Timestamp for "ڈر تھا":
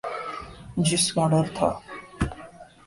1.31-1.69